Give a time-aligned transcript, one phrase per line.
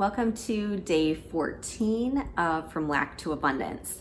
[0.00, 3.98] Welcome to day 14 of From Lack to Abundance.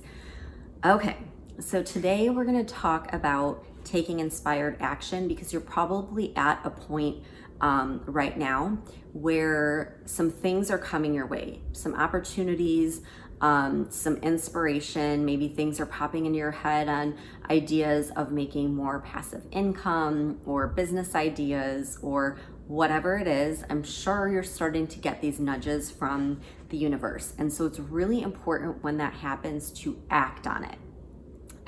[0.85, 1.17] Okay,
[1.59, 6.69] so today we're going to talk about taking inspired action because you're probably at a
[6.69, 7.21] point
[7.61, 8.77] um, right now
[9.13, 13.01] where some things are coming your way, some opportunities,
[13.41, 15.25] um, some inspiration.
[15.25, 17.17] Maybe things are popping into your head on
[17.49, 23.63] ideas of making more passive income or business ideas or whatever it is.
[23.69, 27.33] I'm sure you're starting to get these nudges from the universe.
[27.37, 30.77] And so it's really important when that happens to act on it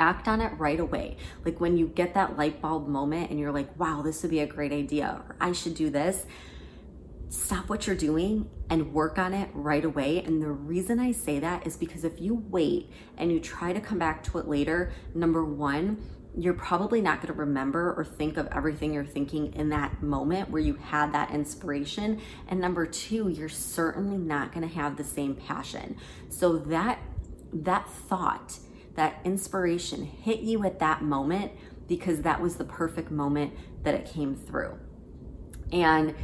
[0.02, 1.18] act on it right away.
[1.46, 4.40] Like when you get that light bulb moment and you're like, wow, this would be
[4.40, 6.26] a great idea, or I should do this
[7.32, 10.22] stop what you're doing and work on it right away.
[10.22, 13.80] And the reason I say that is because if you wait and you try to
[13.80, 16.04] come back to it later, number one,
[16.38, 20.50] you're probably not going to remember or think of everything you're thinking in that moment
[20.50, 22.22] where you had that inspiration.
[22.50, 25.98] And number two, you're certainly not going to have the same passion.
[26.30, 27.00] So that
[27.54, 28.60] that thought,
[28.96, 31.52] that inspiration hit you at that moment
[31.88, 33.54] because that was the perfect moment
[33.84, 34.78] that it came through.
[35.72, 36.16] And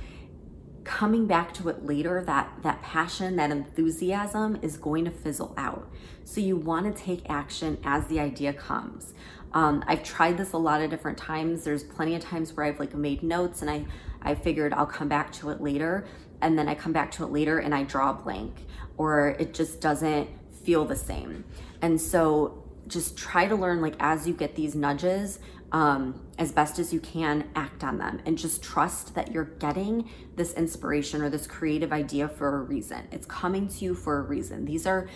[0.88, 5.92] coming back to it later that that passion that enthusiasm is going to fizzle out.
[6.24, 9.14] So you want to take action as the idea comes.
[9.54, 11.66] Um, i've tried this a lot of different times.
[11.66, 13.86] There's plenty of times where i've like made notes and i
[14.22, 16.08] i figured i'll come back to it later.
[16.42, 18.56] And then i come back to it later and i draw a blank.
[18.96, 20.30] Or it just doesn't
[20.68, 21.46] feel the same
[21.82, 25.40] and so just try to learn like as you get these nudges
[25.72, 30.10] um, as best as you can, act on them and just trust that you're getting
[30.36, 33.08] this inspiration or this creative idea for a reason.
[33.12, 34.66] It's coming to you for a reason.
[34.66, 35.10] These are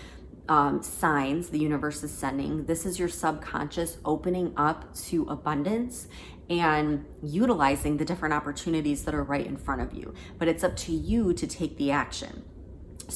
[0.49, 2.65] um, signs the universe is sending.
[2.65, 6.07] This is your subconscious opening up to abundance
[6.49, 10.13] and utilizing the different opportunities that are right in front of you.
[10.37, 12.43] But it's up to you to take the action.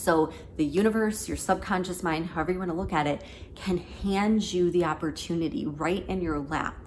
[0.06, 3.24] So, the universe, your subconscious mind, however you want to look at it,
[3.56, 6.78] can hand you the opportunity right in your lap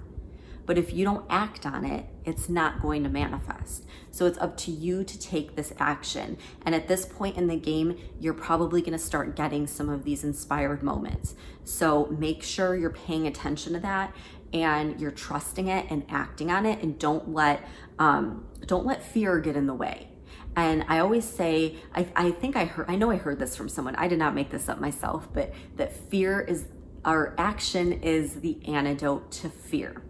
[0.69, 3.87] but if you don't act on it, it's not going to manifest.
[4.11, 6.37] So it's up to you to take this action.
[6.63, 10.03] And at this point in the game, you're probably going to start getting some of
[10.03, 11.33] these inspired moments.
[11.63, 14.13] So make sure you're paying attention to that
[14.53, 19.39] and you're trusting it and acting on it and don't let um, don't let fear
[19.39, 20.08] get in the way.
[20.55, 23.69] And I always say, I, I think I heard, I know I heard this from
[23.69, 23.95] someone.
[23.95, 26.65] I did not make this up myself, but that fear is,
[27.05, 30.03] our action is the antidote to fear.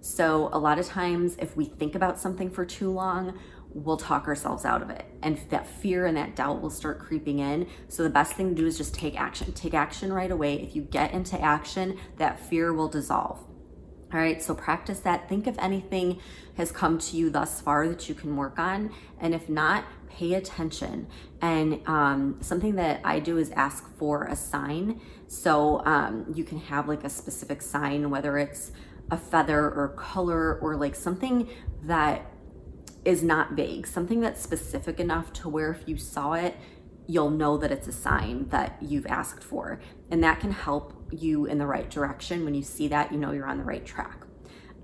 [0.00, 3.38] So, a lot of times, if we think about something for too long,
[3.72, 5.04] we'll talk ourselves out of it.
[5.22, 7.68] And that fear and that doubt will start creeping in.
[7.88, 9.52] So, the best thing to do is just take action.
[9.52, 10.60] Take action right away.
[10.60, 13.38] If you get into action, that fear will dissolve.
[14.12, 15.28] All right, so practice that.
[15.28, 16.20] Think if anything
[16.56, 18.92] has come to you thus far that you can work on.
[19.18, 21.06] And if not, pay attention.
[21.40, 25.00] And um, something that I do is ask for a sign.
[25.28, 28.72] So um, you can have like a specific sign, whether it's
[29.10, 31.48] a feather or color or like something
[31.84, 32.26] that
[33.04, 36.56] is not vague, something that's specific enough to where if you saw it,
[37.06, 39.80] you'll know that it's a sign that you've asked for.
[40.10, 42.44] And that can help you in the right direction.
[42.44, 44.24] When you see that, you know you're on the right track.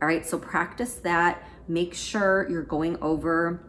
[0.01, 1.43] All right, so practice that.
[1.67, 3.65] Make sure you're going over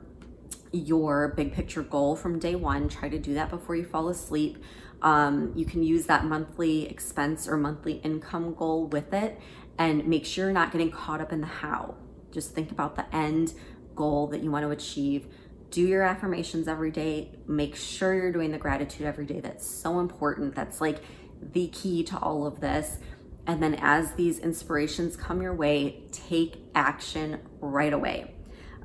[0.72, 2.88] your big picture goal from day one.
[2.90, 4.64] Try to do that before you fall asleep.
[5.02, 9.40] Um, you can use that monthly expense or monthly income goal with it
[9.78, 11.96] and make sure you're not getting caught up in the how.
[12.32, 13.54] Just think about the end
[13.96, 15.28] goal that you want to achieve.
[15.70, 17.38] Do your affirmations every day.
[17.48, 19.40] Make sure you're doing the gratitude every day.
[19.40, 20.56] That's so important.
[20.56, 21.04] That's like
[21.42, 22.98] the key to all of this.
[23.46, 28.36] And then as these inspirations come your way, take action right away.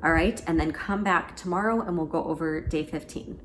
[0.03, 0.41] All right.
[0.47, 3.39] And then come back tomorrow and we'll go over day 15.